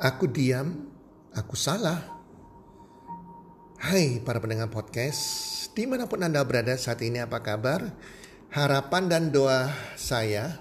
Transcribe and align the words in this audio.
Aku 0.00 0.32
diam, 0.32 0.88
aku 1.36 1.52
salah. 1.60 2.00
Hai 3.76 4.16
para 4.24 4.40
pendengar 4.40 4.72
podcast, 4.72 5.20
di 5.76 5.84
mana 5.84 6.08
pun 6.08 6.24
Anda 6.24 6.40
berada 6.40 6.72
saat 6.80 7.04
ini 7.04 7.20
apa 7.20 7.44
kabar? 7.44 7.84
Harapan 8.48 9.12
dan 9.12 9.28
doa 9.28 9.68
saya, 10.00 10.56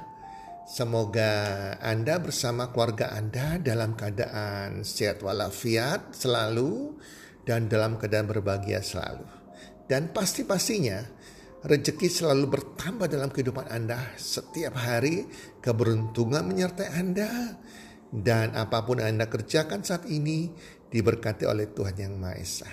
semoga 0.68 1.72
Anda 1.80 2.20
bersama 2.20 2.76
keluarga 2.76 3.16
Anda 3.16 3.64
dalam 3.64 3.96
keadaan 3.96 4.84
sehat 4.84 5.24
walafiat 5.24 6.12
selalu 6.12 7.00
dan 7.48 7.72
dalam 7.72 7.96
keadaan 7.96 8.28
berbahagia 8.28 8.84
selalu. 8.84 9.24
Dan 9.88 10.12
pasti-pastinya 10.12 11.00
rezeki 11.64 12.12
selalu 12.12 12.60
bertambah 12.60 13.08
dalam 13.08 13.32
kehidupan 13.32 13.72
Anda 13.72 14.04
setiap 14.20 14.76
hari, 14.76 15.32
keberuntungan 15.64 16.44
menyertai 16.44 16.92
Anda, 16.92 17.56
dan 18.10 18.58
apa 18.58 18.82
pun 18.86 18.98
yang 18.98 19.18
Anda 19.18 19.30
kerjakan 19.30 19.86
saat 19.86 20.10
ini 20.10 20.50
diberkati 20.90 21.46
oleh 21.46 21.70
Tuhan 21.70 21.96
Yang 21.98 22.14
Maha 22.18 22.36
Esa. 22.42 22.70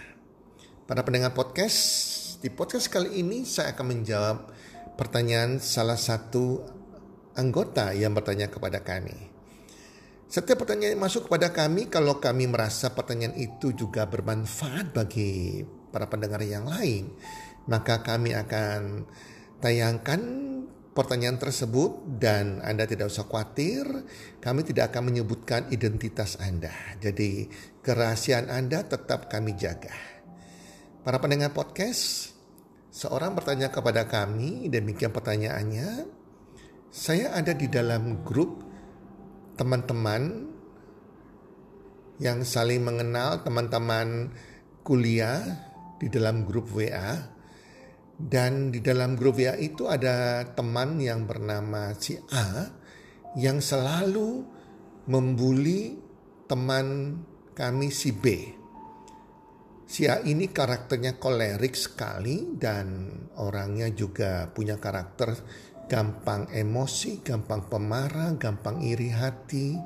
Para 0.89 1.05
pendengar 1.05 1.37
podcast, 1.37 1.79
di 2.41 2.49
podcast 2.49 2.89
kali 2.89 3.21
ini 3.21 3.45
saya 3.45 3.77
akan 3.77 3.87
menjawab 3.91 4.37
pertanyaan 4.97 5.61
salah 5.61 6.01
satu 6.01 6.65
anggota 7.37 7.93
yang 7.93 8.17
bertanya 8.17 8.49
kepada 8.49 8.81
kami. 8.81 9.37
Setiap 10.27 10.67
pertanyaan 10.67 10.99
yang 10.99 11.05
masuk 11.07 11.31
kepada 11.31 11.55
kami, 11.55 11.87
kalau 11.87 12.19
kami 12.19 12.51
merasa 12.51 12.91
pertanyaan 12.91 13.39
itu 13.39 13.71
juga 13.77 14.09
bermanfaat 14.11 14.91
bagi 14.91 15.63
para 15.95 16.11
pendengar 16.11 16.43
yang 16.43 16.67
lain, 16.67 17.15
maka 17.71 18.03
kami 18.03 18.35
akan 18.35 19.07
tayangkan 19.63 20.21
pertanyaan 20.97 21.37
tersebut 21.37 22.17
dan 22.17 22.65
Anda 22.65 22.89
tidak 22.89 23.13
usah 23.13 23.29
khawatir, 23.29 23.85
kami 24.41 24.65
tidak 24.65 24.91
akan 24.91 25.13
menyebutkan 25.13 25.69
identitas 25.69 26.41
Anda. 26.41 26.73
Jadi 26.97 27.53
kerahasiaan 27.85 28.49
Anda 28.49 28.81
tetap 28.89 29.29
kami 29.29 29.53
jaga. 29.61 29.93
Para 31.05 31.21
pendengar 31.21 31.53
podcast, 31.53 32.33
seorang 32.89 33.37
bertanya 33.37 33.69
kepada 33.69 34.09
kami, 34.09 34.73
demikian 34.73 35.13
pertanyaannya, 35.13 36.09
saya 36.89 37.37
ada 37.37 37.53
di 37.53 37.69
dalam 37.69 38.25
grup 38.25 38.65
teman-teman 39.61 40.49
yang 42.17 42.41
saling 42.41 42.81
mengenal, 42.81 43.45
teman-teman 43.45 44.33
kuliah 44.81 45.45
di 46.01 46.09
dalam 46.09 46.49
grup 46.49 46.73
WA 46.73 47.36
dan 48.17 48.73
di 48.73 48.81
dalam 48.81 49.13
grup 49.13 49.37
WA 49.37 49.61
itu 49.61 49.85
ada 49.93 50.49
teman 50.57 50.97
yang 50.97 51.29
bernama 51.29 51.93
si 52.01 52.17
A 52.33 52.73
yang 53.37 53.61
selalu 53.61 54.41
membuli 55.05 56.01
teman 56.49 57.21
kami 57.53 57.93
si 57.93 58.17
B. 58.17 58.27
Si 59.87 60.09
A 60.11 60.19
ini 60.25 60.51
karakternya 60.51 61.21
kolerik 61.21 61.79
sekali 61.79 62.59
dan 62.59 63.07
orangnya 63.39 63.87
juga 63.93 64.51
punya 64.51 64.83
karakter 64.83 65.37
gampang 65.87 66.51
emosi, 66.51 67.23
gampang 67.23 67.71
pemarah, 67.71 68.35
gampang 68.35 68.83
iri 68.83 69.15
hati 69.15 69.79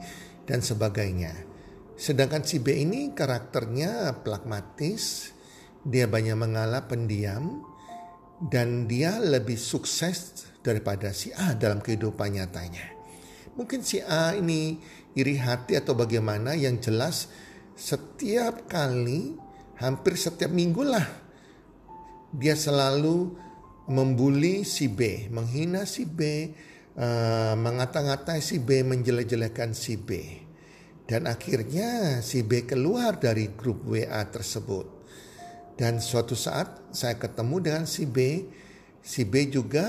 dan 0.48 0.64
sebagainya. 0.64 1.36
Sedangkan 2.00 2.48
si 2.48 2.64
B 2.64 2.80
ini 2.80 3.12
karakternya 3.12 4.24
pragmatis, 4.24 5.36
dia 5.84 6.08
banyak 6.08 6.32
mengalah 6.32 6.88
pendiam, 6.88 7.60
dan 8.40 8.88
dia 8.88 9.20
lebih 9.20 9.60
sukses 9.60 10.48
daripada 10.64 11.12
si 11.12 11.28
A 11.36 11.52
dalam 11.52 11.84
kehidupan 11.84 12.40
nyatanya. 12.40 12.96
Mungkin 13.56 13.84
si 13.84 14.00
A 14.00 14.32
ini 14.32 14.80
iri 15.12 15.36
hati 15.36 15.76
atau 15.76 15.92
bagaimana 15.92 16.56
yang 16.56 16.80
jelas 16.80 17.28
setiap 17.76 18.64
kali 18.68 19.36
hampir 19.80 20.16
setiap 20.16 20.52
minggu 20.52 20.84
lah 20.84 21.20
dia 22.30 22.54
selalu 22.54 23.34
membuli 23.90 24.62
si 24.62 24.86
B, 24.86 25.26
menghina 25.34 25.82
si 25.82 26.06
B, 26.06 26.54
uh, 26.94 27.58
mengata-ngatai 27.58 28.38
si 28.38 28.62
B, 28.62 28.86
menjelek-jelekan 28.86 29.74
si 29.74 29.98
B. 29.98 30.38
Dan 31.10 31.26
akhirnya 31.26 32.22
si 32.22 32.46
B 32.46 32.62
keluar 32.70 33.18
dari 33.18 33.50
grup 33.50 33.82
WA 33.82 34.22
tersebut. 34.30 34.99
Dan 35.76 36.02
suatu 36.02 36.38
saat 36.38 36.90
saya 36.94 37.16
ketemu 37.16 37.56
dengan 37.62 37.84
si 37.86 38.04
B, 38.08 38.46
si 39.00 39.26
B 39.26 39.48
juga 39.48 39.86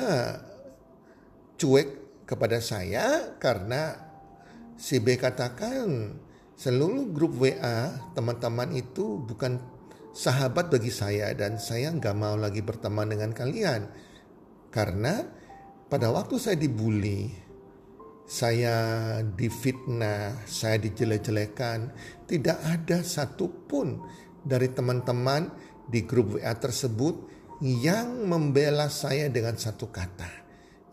cuek 1.58 2.24
kepada 2.26 2.64
saya 2.64 3.36
karena 3.38 4.00
si 4.80 5.04
B 5.04 5.20
katakan 5.20 6.16
seluruh 6.56 7.12
grup 7.12 7.36
WA 7.38 7.92
teman-teman 8.16 8.72
itu 8.74 9.20
bukan 9.20 9.60
sahabat 10.12 10.72
bagi 10.72 10.92
saya 10.92 11.32
dan 11.36 11.60
saya 11.60 11.92
nggak 11.92 12.16
mau 12.16 12.36
lagi 12.36 12.64
berteman 12.64 13.12
dengan 13.12 13.32
kalian. 13.36 13.88
Karena 14.72 15.20
pada 15.92 16.08
waktu 16.08 16.40
saya 16.40 16.56
dibully, 16.56 17.28
saya 18.24 18.76
difitnah, 19.24 20.48
saya 20.48 20.80
dijelek-jelekan, 20.80 21.92
tidak 22.32 22.58
ada 22.64 23.04
satupun 23.04 24.00
dari 24.42 24.72
teman-teman 24.72 25.52
di 25.92 26.08
grup 26.08 26.40
WA 26.40 26.56
tersebut 26.56 27.28
yang 27.62 28.26
membela 28.26 28.88
saya 28.88 29.28
dengan 29.28 29.60
satu 29.60 29.92
kata. 29.92 30.42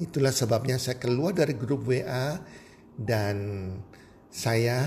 Itulah 0.03 0.35
sebabnya 0.35 0.77
saya 0.77 0.99
keluar 0.99 1.33
dari 1.33 1.55
grup 1.55 1.87
WA 1.87 2.39
dan 2.99 3.37
saya 4.29 4.85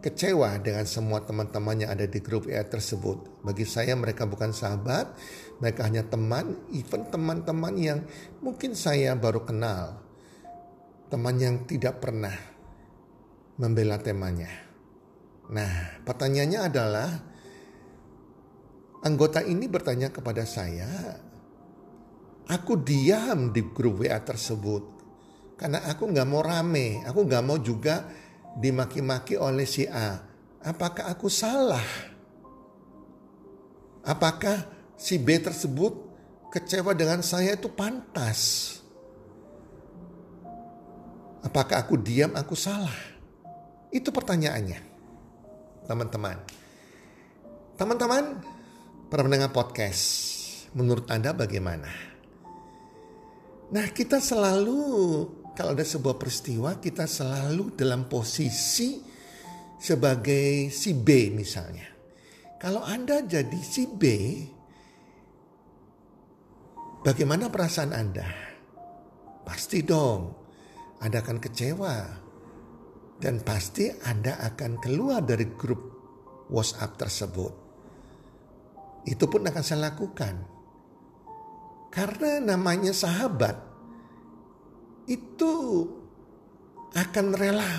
kecewa 0.00 0.56
dengan 0.60 0.84
semua 0.88 1.24
teman-teman 1.24 1.84
yang 1.84 1.90
ada 1.92 2.08
di 2.08 2.20
grup 2.24 2.48
WA 2.48 2.64
tersebut. 2.64 3.44
Bagi 3.44 3.68
saya 3.68 3.92
mereka 3.94 4.24
bukan 4.24 4.56
sahabat, 4.56 5.12
mereka 5.60 5.84
hanya 5.84 6.04
teman, 6.04 6.56
even 6.72 7.06
teman-teman 7.12 7.74
yang 7.76 8.00
mungkin 8.40 8.72
saya 8.72 9.12
baru 9.14 9.44
kenal. 9.44 10.00
Teman 11.06 11.36
yang 11.38 11.56
tidak 11.70 12.02
pernah 12.02 12.34
membela 13.56 13.96
temanya. 14.02 14.50
Nah, 15.46 16.02
pertanyaannya 16.02 16.60
adalah 16.66 17.08
Anggota 19.06 19.38
ini 19.38 19.70
bertanya 19.70 20.10
kepada 20.10 20.42
saya, 20.42 21.14
aku 22.50 22.74
diam 22.74 23.54
di 23.54 23.62
grup 23.70 24.02
WA 24.02 24.18
tersebut 24.18 24.82
karena 25.54 25.86
aku 25.86 26.10
nggak 26.10 26.26
mau 26.26 26.42
rame, 26.42 27.06
aku 27.06 27.22
nggak 27.22 27.44
mau 27.46 27.54
juga 27.62 28.02
dimaki-maki 28.58 29.38
oleh 29.38 29.62
si 29.62 29.86
A. 29.86 30.18
Apakah 30.58 31.06
aku 31.06 31.30
salah? 31.30 31.86
Apakah 34.02 34.66
si 34.98 35.22
B 35.22 35.38
tersebut 35.38 35.94
kecewa 36.50 36.90
dengan 36.90 37.22
saya 37.22 37.54
itu 37.54 37.70
pantas? 37.70 38.74
Apakah 41.46 41.78
aku 41.78 41.94
diam, 41.94 42.34
aku 42.34 42.58
salah? 42.58 42.98
Itu 43.94 44.10
pertanyaannya, 44.10 44.82
teman-teman. 45.86 46.42
Teman-teman, 47.78 48.55
para 49.06 49.22
pendengar 49.22 49.54
podcast, 49.54 50.02
menurut 50.74 51.06
Anda 51.06 51.30
bagaimana? 51.30 51.90
Nah, 53.70 53.86
kita 53.94 54.18
selalu 54.18 54.82
kalau 55.54 55.72
ada 55.72 55.86
sebuah 55.86 56.18
peristiwa, 56.18 56.76
kita 56.82 57.06
selalu 57.06 57.78
dalam 57.78 58.10
posisi 58.10 59.00
sebagai 59.78 60.68
si 60.74 60.92
B 60.92 61.32
misalnya. 61.32 61.86
Kalau 62.58 62.82
Anda 62.82 63.22
jadi 63.22 63.60
si 63.62 63.86
B, 63.86 64.02
bagaimana 67.06 67.46
perasaan 67.46 67.92
Anda? 67.94 68.28
Pasti 69.46 69.86
dong, 69.86 70.34
Anda 70.98 71.22
akan 71.22 71.38
kecewa. 71.38 71.96
Dan 73.16 73.40
pasti 73.40 73.88
Anda 73.88 74.36
akan 74.44 74.76
keluar 74.76 75.24
dari 75.24 75.48
grup 75.56 75.80
WhatsApp 76.52 77.00
tersebut 77.00 77.65
itu 79.06 79.24
pun 79.30 79.46
akan 79.46 79.62
saya 79.62 79.88
lakukan. 79.88 80.34
Karena 81.94 82.42
namanya 82.42 82.90
sahabat 82.92 83.56
itu 85.06 85.86
akan 86.92 87.26
rela 87.38 87.72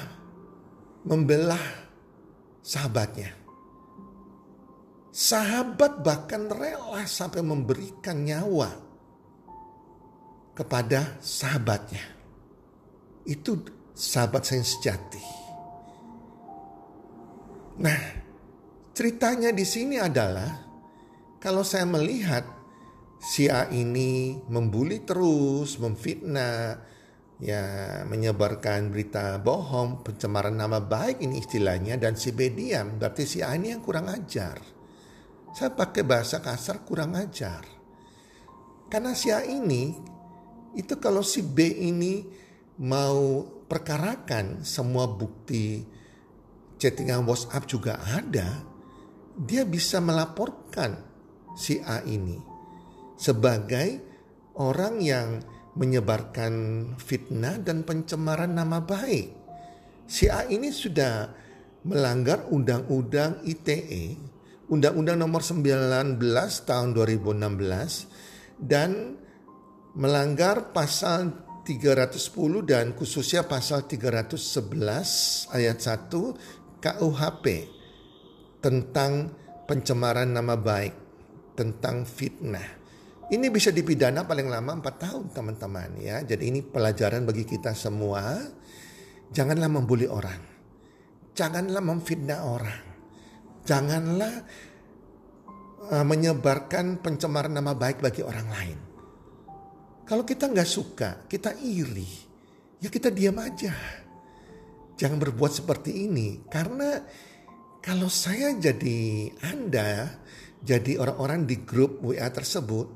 membelah 1.03 1.61
sahabatnya. 2.63 3.35
Sahabat 5.11 6.01
bahkan 6.01 6.47
rela 6.47 7.03
sampai 7.03 7.43
memberikan 7.43 8.23
nyawa 8.23 8.69
kepada 10.55 11.19
sahabatnya. 11.21 12.05
Itu 13.27 13.61
sahabat 13.93 14.45
saya 14.45 14.63
sejati. 14.63 15.25
Nah, 17.77 18.01
ceritanya 18.93 19.53
di 19.53 19.65
sini 19.65 20.01
adalah 20.01 20.66
kalau 21.37 21.61
saya 21.61 21.85
melihat 21.85 22.43
si 23.21 23.49
A 23.49 23.69
ini 23.69 24.37
membuli 24.49 25.01
terus, 25.05 25.77
memfitnah, 25.77 26.81
ya 27.37 27.61
menyebarkan 28.09 28.89
berita 28.89 29.37
bohong, 29.37 30.01
pencemaran 30.01 30.57
nama 30.57 30.81
baik 30.81 31.21
ini 31.21 31.41
istilahnya 31.41 32.01
dan 32.01 32.17
si 32.17 32.33
B 32.33 32.49
diam, 32.49 32.97
berarti 32.97 33.23
si 33.29 33.39
A 33.45 33.53
ini 33.53 33.73
yang 33.73 33.81
kurang 33.85 34.09
ajar. 34.09 34.57
Saya 35.53 35.73
pakai 35.73 36.05
bahasa 36.05 36.41
kasar 36.41 36.85
kurang 36.85 37.17
ajar. 37.17 37.65
Karena 38.89 39.13
si 39.13 39.33
A 39.33 39.41
ini 39.45 39.93
itu 40.77 40.93
kalau 41.01 41.25
si 41.25 41.41
B 41.41 41.65
ini 41.65 42.25
mau 42.81 43.45
perkarakan 43.65 44.61
semua 44.61 45.09
bukti 45.09 45.81
chattingan 46.77 47.25
WhatsApp 47.25 47.65
juga 47.65 47.97
ada, 48.05 48.61
dia 49.37 49.65
bisa 49.65 49.97
melaporkan 49.97 51.16
si 51.57 51.81
A 51.81 52.05
ini 52.05 52.37
sebagai 53.17 53.97
orang 54.61 55.01
yang 55.01 55.41
menyebarkan 55.77 56.53
fitnah 57.01 57.57
dan 57.61 57.81
pencemaran 57.81 58.53
nama 58.53 58.81
baik. 58.81 59.33
Si 60.05 60.29
A 60.29 60.45
ini 60.45 60.69
sudah 60.69 61.29
melanggar 61.85 62.49
Undang-Undang 62.49 63.45
ITE, 63.45 64.17
Undang-Undang 64.69 65.17
Nomor 65.21 65.41
19 65.45 66.17
Tahun 66.65 66.89
2016 66.93 68.61
dan 68.61 69.17
melanggar 69.97 70.73
pasal 70.73 71.45
310 71.65 72.63
dan 72.63 72.95
khususnya 72.95 73.43
pasal 73.43 73.85
311 73.85 75.51
ayat 75.51 75.77
1 75.77 76.79
KUHP 76.79 77.45
tentang 78.63 79.35
pencemaran 79.67 80.31
nama 80.31 80.55
baik, 80.55 80.95
tentang 81.57 82.05
fitnah. 82.05 82.85
Ini 83.27 83.49
bisa 83.51 83.73
dipidana 83.73 84.23
paling 84.23 84.47
lama 84.47 84.77
4 84.79 85.03
tahun 85.03 85.25
teman-teman 85.33 85.99
ya. 85.99 86.23
Jadi 86.23 86.53
ini 86.53 86.61
pelajaran 86.63 87.25
bagi 87.25 87.43
kita 87.43 87.73
semua. 87.75 88.39
Janganlah 89.33 89.67
membuli 89.67 90.07
orang. 90.07 90.39
Janganlah 91.35 91.83
memfitnah 91.83 92.39
orang. 92.47 92.83
Janganlah 93.67 94.33
uh, 95.91 96.05
menyebarkan 96.07 97.03
pencemaran 97.03 97.51
nama 97.51 97.75
baik 97.75 97.99
bagi 97.99 98.23
orang 98.23 98.47
lain. 98.47 98.79
Kalau 100.07 100.23
kita 100.23 100.47
nggak 100.47 100.71
suka, 100.71 101.27
kita 101.27 101.51
iri, 101.59 102.07
ya 102.79 102.87
kita 102.87 103.11
diam 103.11 103.35
aja. 103.43 103.75
Jangan 104.95 105.19
berbuat 105.19 105.51
seperti 105.51 106.07
ini 106.07 106.47
karena 106.47 107.03
kalau 107.83 108.07
saya 108.07 108.55
jadi 108.55 109.29
Anda, 109.43 110.15
jadi 110.61 110.97
orang-orang 110.97 111.45
di 111.45 111.61
grup 111.61 112.01
WA 112.01 112.27
tersebut, 112.33 112.87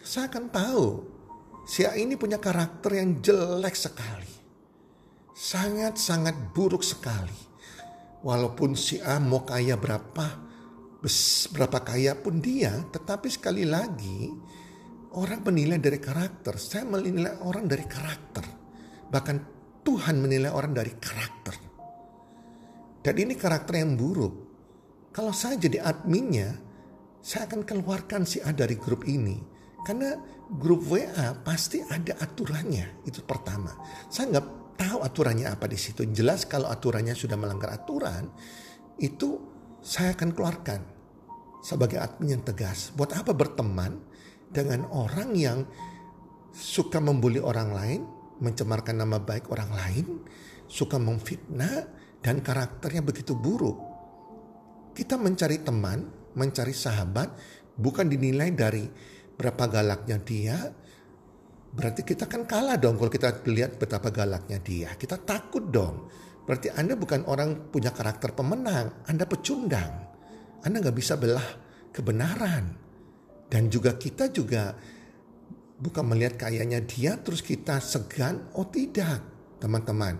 saya 0.00 0.32
akan 0.32 0.44
tahu 0.48 0.86
si 1.68 1.84
A 1.84 1.92
ini 1.94 2.16
punya 2.16 2.40
karakter 2.40 2.96
yang 2.96 3.20
jelek 3.20 3.76
sekali. 3.76 4.32
Sangat-sangat 5.36 6.56
buruk 6.56 6.82
sekali. 6.82 7.46
Walaupun 8.24 8.74
si 8.74 8.98
A 8.98 9.22
mau 9.22 9.46
kaya 9.46 9.78
berapa, 9.78 10.26
berapa 11.54 11.78
kaya 11.86 12.18
pun 12.18 12.42
dia, 12.42 12.74
tetapi 12.90 13.30
sekali 13.30 13.62
lagi 13.62 14.34
orang 15.14 15.46
menilai 15.46 15.78
dari 15.78 16.02
karakter. 16.02 16.58
Saya 16.58 16.82
menilai 16.88 17.38
orang 17.46 17.70
dari 17.70 17.86
karakter. 17.86 18.44
Bahkan 19.06 19.36
Tuhan 19.86 20.18
menilai 20.18 20.50
orang 20.50 20.74
dari 20.74 20.92
karakter. 20.98 21.54
Dan 22.98 23.14
ini 23.14 23.38
karakter 23.38 23.78
yang 23.78 23.94
buruk. 23.94 24.34
Kalau 25.14 25.30
saya 25.30 25.54
jadi 25.56 25.80
adminnya, 25.80 26.67
saya 27.28 27.44
akan 27.44 27.60
keluarkan 27.68 28.24
si 28.24 28.40
A 28.40 28.56
dari 28.56 28.80
grup 28.80 29.04
ini 29.04 29.36
karena 29.84 30.16
grup 30.56 30.88
WA 30.88 31.36
pasti 31.44 31.84
ada 31.84 32.16
aturannya. 32.24 33.04
Itu 33.04 33.20
pertama. 33.20 33.76
Saya 34.08 34.32
nggak 34.32 34.46
tahu 34.80 34.98
aturannya 35.04 35.52
apa 35.52 35.68
di 35.68 35.76
situ. 35.76 36.08
Jelas 36.08 36.48
kalau 36.48 36.72
aturannya 36.72 37.12
sudah 37.12 37.36
melanggar 37.36 37.68
aturan, 37.76 38.32
itu 38.96 39.36
saya 39.84 40.16
akan 40.16 40.32
keluarkan 40.32 40.80
sebagai 41.60 42.00
admin 42.00 42.40
yang 42.40 42.44
tegas. 42.48 42.96
Buat 42.96 43.20
apa 43.20 43.36
berteman 43.36 44.00
dengan 44.48 44.88
orang 44.88 45.36
yang 45.36 45.68
suka 46.56 46.96
membuli 46.96 47.44
orang 47.44 47.76
lain, 47.76 48.00
mencemarkan 48.40 49.04
nama 49.04 49.20
baik 49.20 49.52
orang 49.52 49.68
lain, 49.76 50.06
suka 50.64 50.96
memfitnah 50.96 51.92
dan 52.24 52.40
karakternya 52.40 53.04
begitu 53.04 53.36
buruk. 53.36 53.76
Kita 54.96 55.20
mencari 55.20 55.60
teman, 55.60 56.17
mencari 56.36 56.74
sahabat 56.74 57.32
bukan 57.78 58.10
dinilai 58.10 58.50
dari 58.52 58.84
berapa 59.38 59.70
galaknya 59.70 60.18
dia, 60.18 60.58
berarti 61.70 62.02
kita 62.02 62.26
kan 62.26 62.42
kalah 62.42 62.74
dong 62.74 62.98
kalau 62.98 63.08
kita 63.08 63.46
lihat 63.46 63.78
betapa 63.78 64.10
galaknya 64.10 64.58
dia. 64.58 64.90
Kita 64.98 65.14
takut 65.22 65.70
dong. 65.70 66.10
Berarti 66.42 66.74
Anda 66.74 66.98
bukan 66.98 67.28
orang 67.30 67.70
punya 67.70 67.94
karakter 67.94 68.34
pemenang, 68.34 69.06
Anda 69.06 69.28
pecundang. 69.28 69.92
Anda 70.66 70.76
nggak 70.82 70.96
bisa 70.96 71.14
belah 71.14 71.46
kebenaran. 71.94 72.74
Dan 73.48 73.70
juga 73.70 73.94
kita 73.94 74.28
juga 74.34 74.74
bukan 75.78 76.04
melihat 76.10 76.48
kayanya 76.48 76.82
dia 76.82 77.20
terus 77.20 77.44
kita 77.44 77.78
segan. 77.78 78.50
Oh 78.58 78.66
tidak, 78.66 79.22
teman-teman. 79.62 80.18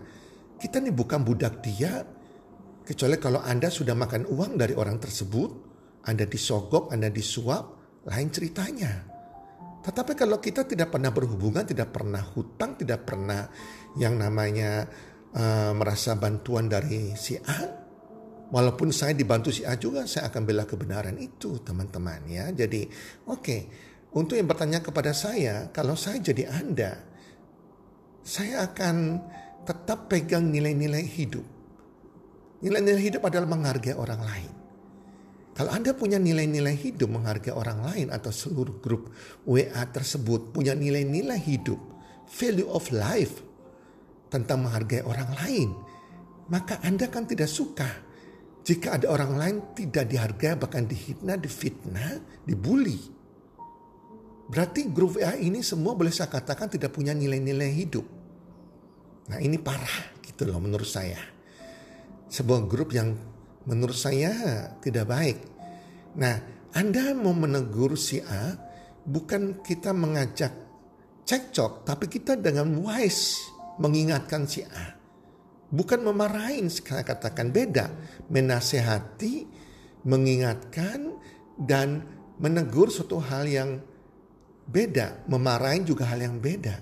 Kita 0.62 0.78
nih 0.78 0.94
bukan 0.94 1.26
budak 1.26 1.64
dia. 1.64 2.06
Kecuali 2.86 3.20
kalau 3.20 3.42
Anda 3.44 3.68
sudah 3.68 3.92
makan 3.92 4.28
uang 4.28 4.56
dari 4.56 4.72
orang 4.72 4.96
tersebut, 4.96 5.67
Anda 6.08 6.24
disogok, 6.24 6.88
Anda 6.88 7.12
disuap, 7.12 7.64
lain 8.08 8.28
ceritanya. 8.32 9.04
Tetapi 9.84 10.16
kalau 10.16 10.40
kita 10.40 10.64
tidak 10.64 10.88
pernah 10.90 11.12
berhubungan, 11.12 11.68
tidak 11.68 11.92
pernah 11.92 12.24
hutang, 12.24 12.80
tidak 12.80 13.04
pernah 13.04 13.44
yang 14.00 14.16
namanya 14.16 14.88
uh, 15.36 15.72
merasa 15.76 16.16
bantuan 16.16 16.66
dari 16.66 17.12
si 17.14 17.36
A, 17.36 17.60
walaupun 18.48 18.88
saya 18.90 19.12
dibantu 19.12 19.52
si 19.52 19.62
A 19.68 19.76
juga, 19.76 20.08
saya 20.08 20.32
akan 20.32 20.42
bela 20.44 20.64
kebenaran 20.64 21.16
itu, 21.20 21.60
teman-teman 21.60 22.24
ya. 22.28 22.48
Jadi, 22.52 22.88
oke, 23.28 23.40
okay. 23.40 23.60
untuk 24.16 24.40
yang 24.40 24.48
bertanya 24.48 24.80
kepada 24.80 25.12
saya, 25.12 25.68
kalau 25.72 25.94
saya 25.94 26.20
jadi 26.20 26.48
Anda, 26.48 26.92
saya 28.24 28.68
akan 28.68 28.96
tetap 29.64 30.08
pegang 30.08 30.48
nilai-nilai 30.48 31.04
hidup. 31.04 31.44
Nilai-nilai 32.64 33.02
hidup 33.08 33.22
adalah 33.24 33.46
menghargai 33.46 33.94
orang 33.94 34.20
lain. 34.20 34.57
Kalau 35.58 35.74
Anda 35.74 35.90
punya 35.90 36.22
nilai-nilai 36.22 36.78
hidup 36.78 37.10
menghargai 37.10 37.50
orang 37.50 37.82
lain 37.82 38.14
atau 38.14 38.30
seluruh 38.30 38.78
grup 38.78 39.10
WA 39.42 39.82
tersebut 39.90 40.54
punya 40.54 40.70
nilai-nilai 40.78 41.34
hidup, 41.34 41.82
value 42.30 42.70
of 42.70 42.86
life 42.94 43.42
tentang 44.30 44.62
menghargai 44.62 45.02
orang 45.02 45.34
lain, 45.34 45.74
maka 46.46 46.78
Anda 46.86 47.10
kan 47.10 47.26
tidak 47.26 47.50
suka 47.50 47.90
jika 48.68 49.00
ada 49.00 49.08
orang 49.08 49.32
lain 49.34 49.56
tidak 49.72 50.12
dihargai 50.12 50.54
bahkan 50.60 50.84
dihina, 50.84 51.40
difitnah, 51.40 52.20
dibully. 52.44 53.00
Berarti 54.46 54.92
grup 54.92 55.16
WA 55.16 55.40
ini 55.40 55.64
semua 55.64 55.96
boleh 55.96 56.12
saya 56.12 56.28
katakan 56.28 56.68
tidak 56.68 56.92
punya 56.92 57.16
nilai-nilai 57.16 57.72
hidup. 57.72 58.04
Nah 59.32 59.40
ini 59.40 59.56
parah 59.56 60.20
gitu 60.20 60.44
loh 60.44 60.60
menurut 60.60 60.84
saya. 60.84 61.16
Sebuah 62.28 62.68
grup 62.68 62.92
yang 62.92 63.16
menurut 63.68 63.94
saya 63.94 64.32
tidak 64.80 65.12
baik. 65.12 65.38
Nah, 66.16 66.40
Anda 66.72 67.12
mau 67.12 67.36
menegur 67.36 68.00
si 68.00 68.24
A, 68.24 68.56
bukan 69.04 69.60
kita 69.60 69.92
mengajak 69.92 70.56
cekcok, 71.28 71.84
tapi 71.84 72.08
kita 72.08 72.40
dengan 72.40 72.72
wise 72.80 73.36
mengingatkan 73.76 74.48
si 74.48 74.64
A. 74.64 74.96
Bukan 75.68 76.00
memarahin, 76.00 76.72
saya 76.72 77.04
katakan 77.04 77.52
beda. 77.52 77.92
Menasehati, 78.32 79.44
mengingatkan, 80.08 81.12
dan 81.60 82.08
menegur 82.40 82.88
suatu 82.88 83.20
hal 83.20 83.44
yang 83.44 83.70
beda. 84.64 85.28
Memarahin 85.28 85.84
juga 85.84 86.08
hal 86.08 86.24
yang 86.24 86.40
beda. 86.40 86.80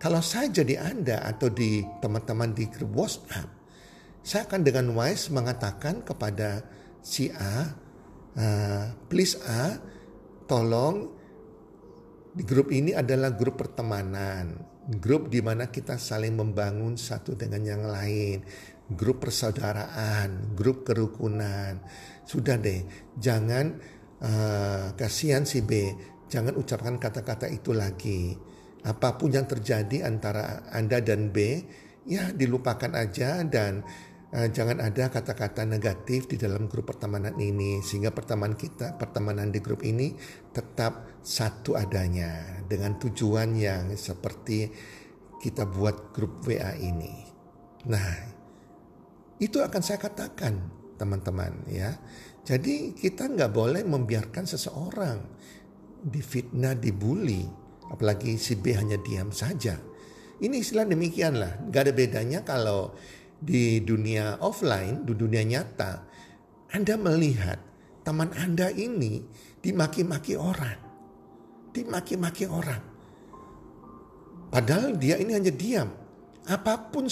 Kalau 0.00 0.24
saya 0.24 0.48
jadi 0.48 0.82
Anda 0.82 1.20
atau 1.20 1.52
di 1.52 1.84
teman-teman 2.00 2.56
di 2.56 2.66
grup 2.72 2.96
WhatsApp, 2.96 3.61
saya 4.22 4.46
akan 4.46 4.62
dengan 4.62 4.86
wise 4.94 5.34
mengatakan 5.34 6.06
kepada 6.06 6.62
si 7.02 7.26
A, 7.34 7.74
uh, 8.38 8.84
please 9.10 9.34
A, 9.42 9.82
tolong 10.46 11.10
di 12.32 12.46
grup 12.46 12.70
ini 12.70 12.94
adalah 12.94 13.34
grup 13.34 13.58
pertemanan, 13.58 14.56
grup 15.02 15.28
di 15.28 15.42
mana 15.42 15.68
kita 15.68 15.98
saling 15.98 16.38
membangun 16.38 16.94
satu 16.94 17.34
dengan 17.34 17.66
yang 17.66 17.82
lain, 17.82 18.46
grup 18.94 19.26
persaudaraan, 19.26 20.54
grup 20.54 20.86
kerukunan. 20.86 21.82
Sudah 22.22 22.56
deh, 22.56 22.86
jangan 23.18 23.74
uh, 24.22 24.94
kasihan 24.94 25.42
si 25.42 25.66
B, 25.66 25.92
jangan 26.30 26.54
ucapkan 26.54 26.96
kata-kata 26.96 27.50
itu 27.50 27.74
lagi. 27.74 28.38
Apa 28.86 29.18
pun 29.18 29.34
yang 29.34 29.50
terjadi 29.50 30.06
antara 30.06 30.70
Anda 30.70 31.02
dan 31.02 31.34
B, 31.34 31.62
ya 32.06 32.30
dilupakan 32.34 32.96
aja 32.98 33.46
dan 33.46 33.82
uh, 34.32 34.48
jangan 34.48 34.80
ada 34.80 35.12
kata-kata 35.12 35.68
negatif 35.68 36.26
di 36.26 36.40
dalam 36.40 36.66
grup 36.66 36.88
pertemanan 36.88 37.36
ini 37.36 37.84
sehingga 37.84 38.10
pertemanan 38.10 38.56
kita 38.56 38.96
pertemanan 38.96 39.52
di 39.52 39.60
grup 39.60 39.84
ini 39.84 40.16
tetap 40.50 41.20
satu 41.22 41.76
adanya 41.76 42.64
dengan 42.66 42.96
tujuan 42.98 43.54
yang 43.54 43.92
seperti 43.94 44.72
kita 45.42 45.66
buat 45.66 46.14
grup 46.14 46.46
WA 46.46 46.78
ini. 46.78 47.26
Nah, 47.90 48.10
itu 49.42 49.58
akan 49.58 49.82
saya 49.82 49.98
katakan 49.98 50.54
teman-teman 50.94 51.66
ya. 51.66 51.98
Jadi 52.42 52.94
kita 52.94 53.26
nggak 53.26 53.50
boleh 53.50 53.82
membiarkan 53.82 54.46
seseorang 54.46 55.18
difitnah, 56.02 56.78
dibully, 56.78 57.46
apalagi 57.90 58.38
si 58.38 58.58
B 58.58 58.74
hanya 58.74 58.98
diam 59.02 59.34
saja. 59.34 59.78
Ini 60.42 60.58
istilah 60.58 60.86
demikian 60.86 61.38
lah, 61.38 61.58
nggak 61.70 61.82
ada 61.86 61.92
bedanya 61.94 62.40
kalau 62.42 62.94
di 63.42 63.82
dunia 63.82 64.38
offline, 64.38 65.02
di 65.02 65.18
dunia 65.18 65.42
nyata, 65.42 66.06
Anda 66.70 66.94
melihat 66.94 67.58
teman 68.06 68.30
Anda 68.38 68.70
ini 68.70 69.26
dimaki-maki 69.58 70.38
orang, 70.38 70.78
dimaki-maki 71.74 72.46
orang. 72.46 72.82
Padahal 74.54 74.94
dia 74.94 75.18
ini 75.18 75.34
hanya 75.34 75.50
diam. 75.50 75.90
Apa 76.46 76.94
pun 76.94 77.10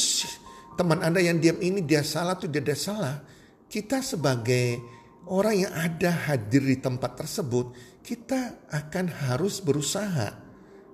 teman 0.79 1.03
Anda 1.03 1.19
yang 1.19 1.43
diam 1.43 1.59
ini 1.59 1.83
dia 1.83 2.07
salah 2.07 2.39
atau 2.39 2.47
dia, 2.47 2.63
dia 2.63 2.79
salah. 2.79 3.27
Kita 3.67 3.99
sebagai 3.99 4.79
orang 5.27 5.67
yang 5.67 5.73
ada 5.75 6.11
hadir 6.31 6.63
di 6.63 6.79
tempat 6.79 7.19
tersebut, 7.19 7.75
kita 8.07 8.71
akan 8.71 9.07
harus 9.27 9.59
berusaha 9.63 10.37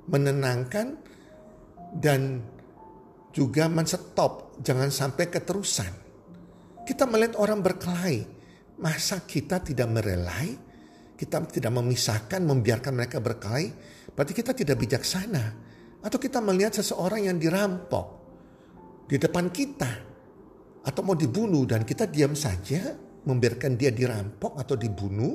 menenangkan 0.07 0.97
dan 1.99 2.45
juga 3.37 3.69
menstop, 3.69 4.57
jangan 4.65 4.89
sampai 4.89 5.29
keterusan. 5.29 5.93
Kita 6.89 7.05
melihat 7.05 7.37
orang 7.37 7.61
berkelahi, 7.61 8.25
masa 8.81 9.21
kita 9.29 9.61
tidak 9.61 9.93
merelai? 9.93 10.57
Kita 11.13 11.45
tidak 11.45 11.73
memisahkan, 11.77 12.41
membiarkan 12.41 12.97
mereka 12.97 13.21
berkelahi? 13.21 13.69
Berarti 14.17 14.33
kita 14.33 14.57
tidak 14.57 14.81
bijaksana. 14.81 15.45
Atau 16.01 16.17
kita 16.17 16.41
melihat 16.41 16.81
seseorang 16.81 17.29
yang 17.29 17.37
dirampok 17.37 18.07
di 19.05 19.21
depan 19.21 19.53
kita 19.53 19.93
atau 20.87 21.01
mau 21.03 21.19
dibunuh 21.19 21.67
dan 21.67 21.83
kita 21.83 22.07
diam 22.07 22.33
saja 22.33 22.95
membiarkan 23.27 23.75
dia 23.75 23.91
dirampok 23.91 24.55
atau 24.55 24.79
dibunuh 24.79 25.35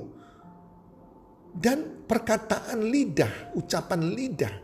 dan 1.51 2.07
perkataan 2.07 2.87
lidah, 2.87 3.51
ucapan 3.59 4.15
lidah 4.15 4.55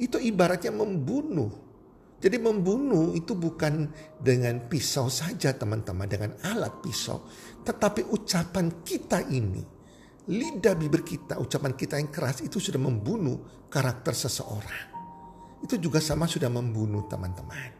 itu 0.00 0.16
ibaratnya 0.16 0.72
membunuh. 0.72 1.69
Jadi 2.20 2.36
membunuh 2.36 3.16
itu 3.16 3.32
bukan 3.32 3.88
dengan 4.20 4.68
pisau 4.68 5.08
saja 5.08 5.56
teman-teman, 5.56 6.04
dengan 6.04 6.36
alat 6.44 6.84
pisau. 6.84 7.24
Tetapi 7.64 8.12
ucapan 8.12 8.84
kita 8.84 9.24
ini, 9.32 9.64
lidah 10.28 10.76
bibir 10.76 11.00
kita, 11.00 11.40
ucapan 11.40 11.72
kita 11.72 11.96
yang 11.96 12.12
keras 12.12 12.44
itu 12.44 12.60
sudah 12.60 12.78
membunuh 12.78 13.66
karakter 13.72 14.12
seseorang 14.12 14.90
itu 15.60 15.76
juga 15.76 16.00
sama 16.00 16.24
sudah 16.24 16.48
membunuh 16.48 17.04
teman-teman. 17.06 17.72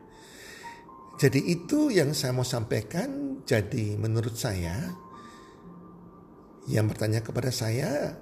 Jadi 1.21 1.41
itu 1.53 1.93
yang 1.93 2.17
saya 2.17 2.33
mau 2.33 2.45
sampaikan. 2.45 3.41
Jadi 3.45 3.97
menurut 3.97 4.37
saya 4.37 4.89
yang 6.69 6.89
bertanya 6.89 7.25
kepada 7.25 7.49
saya, 7.53 8.15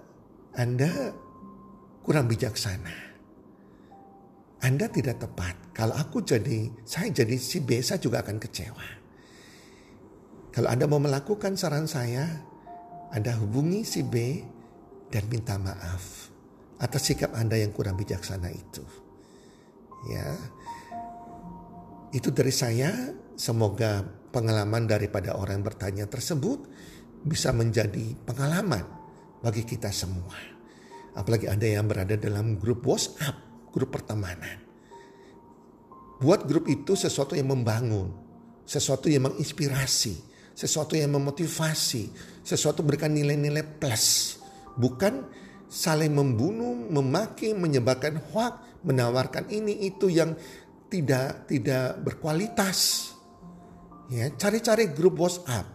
Anda 0.55 1.15
kurang 2.03 2.27
bijaksana. 2.31 3.08
Anda 4.59 4.91
tidak 4.91 5.23
tepat. 5.23 5.71
Kalau 5.71 5.95
aku 5.95 6.27
jadi, 6.27 6.67
saya 6.83 7.15
jadi 7.15 7.38
si 7.38 7.62
B, 7.62 7.79
saya 7.79 8.03
juga 8.03 8.27
akan 8.27 8.43
kecewa. 8.43 8.87
Kalau 10.50 10.69
Anda 10.69 10.91
mau 10.91 10.99
melakukan 10.99 11.55
saran 11.55 11.87
saya, 11.87 12.27
Anda 13.15 13.38
hubungi 13.38 13.87
si 13.87 14.03
B 14.03 14.43
dan 15.09 15.31
minta 15.31 15.55
maaf 15.57 16.29
atas 16.79 17.11
sikap 17.11 17.35
Anda 17.35 17.59
yang 17.59 17.75
kurang 17.75 17.99
bijaksana 17.99 18.50
itu. 18.50 18.83
Ya. 20.11 20.35
Itu 22.15 22.35
dari 22.35 22.55
saya, 22.55 22.91
semoga 23.38 24.03
pengalaman 24.31 24.87
daripada 24.91 25.35
orang 25.38 25.61
yang 25.61 25.67
bertanya 25.67 26.05
tersebut 26.07 26.67
bisa 27.27 27.50
menjadi 27.50 28.15
pengalaman 28.27 28.87
bagi 29.43 29.67
kita 29.67 29.91
semua. 29.91 30.35
Apalagi 31.19 31.50
Anda 31.50 31.67
yang 31.67 31.91
berada 31.91 32.15
dalam 32.15 32.57
grup 32.57 32.87
WhatsApp, 32.87 33.48
grup 33.78 33.94
pertemanan. 33.94 34.58
Buat 36.18 36.50
grup 36.50 36.66
itu 36.66 36.99
sesuatu 36.99 37.38
yang 37.38 37.54
membangun, 37.54 38.11
sesuatu 38.66 39.06
yang 39.06 39.30
menginspirasi, 39.30 40.18
sesuatu 40.50 40.99
yang 40.99 41.14
memotivasi, 41.14 42.11
sesuatu 42.42 42.82
memberikan 42.82 43.14
nilai-nilai 43.14 43.62
plus. 43.78 44.35
Bukan 44.75 45.30
saling 45.70 46.11
membunuh, 46.11 46.75
memaki, 46.90 47.54
menyebarkan 47.54 48.18
hoax, 48.35 48.82
menawarkan 48.82 49.47
ini 49.54 49.87
itu 49.87 50.11
yang 50.11 50.35
tidak 50.90 51.47
tidak 51.47 52.02
berkualitas. 52.02 53.11
Ya, 54.11 54.26
cari-cari 54.35 54.90
grup 54.90 55.23
WhatsApp, 55.23 55.68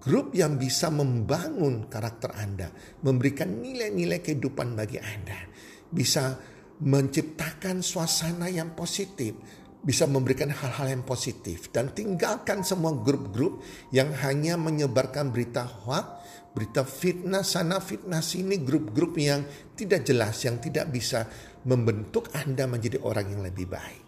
grup 0.00 0.32
yang 0.32 0.56
bisa 0.56 0.88
membangun 0.88 1.92
karakter 1.92 2.32
Anda, 2.32 2.72
memberikan 3.04 3.60
nilai-nilai 3.60 4.24
kehidupan 4.24 4.72
bagi 4.78 4.96
Anda, 4.96 5.44
bisa 5.90 6.53
menciptakan 6.82 7.84
suasana 7.84 8.50
yang 8.50 8.74
positif, 8.74 9.38
bisa 9.84 10.08
memberikan 10.08 10.48
hal-hal 10.48 10.96
yang 10.96 11.04
positif 11.04 11.68
dan 11.68 11.92
tinggalkan 11.92 12.64
semua 12.64 12.96
grup-grup 12.96 13.60
yang 13.92 14.10
hanya 14.24 14.56
menyebarkan 14.56 15.28
berita 15.28 15.68
hoax 15.68 16.24
berita 16.54 16.86
fitnah 16.86 17.42
sana 17.42 17.82
fitnah 17.82 18.22
sini 18.22 18.62
grup-grup 18.62 19.18
yang 19.18 19.42
tidak 19.74 20.06
jelas 20.06 20.38
yang 20.46 20.62
tidak 20.62 20.86
bisa 20.88 21.26
membentuk 21.66 22.30
Anda 22.30 22.70
menjadi 22.70 23.02
orang 23.02 23.26
yang 23.34 23.42
lebih 23.42 23.66
baik. 23.66 24.02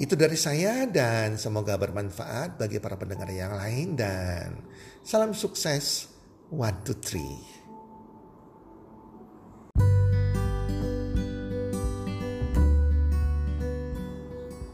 Itu 0.00 0.16
dari 0.16 0.34
saya 0.34 0.88
dan 0.88 1.36
semoga 1.36 1.76
bermanfaat 1.76 2.58
bagi 2.58 2.80
para 2.80 2.96
pendengar 2.96 3.28
yang 3.30 3.54
lain 3.54 3.94
dan 3.94 4.56
salam 5.04 5.36
sukses 5.36 6.08
one 6.48 6.80
two 6.82 6.96
three. 6.98 7.61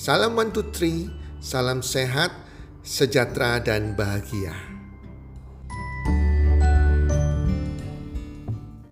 Salam 0.00 0.32
one 0.32 0.48
two 0.48 0.64
three, 0.72 1.12
salam 1.44 1.84
sehat, 1.84 2.32
sejahtera 2.80 3.60
dan 3.60 3.92
bahagia. 3.92 4.69